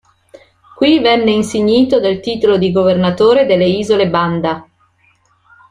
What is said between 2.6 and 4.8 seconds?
Governatore delle isole Banda.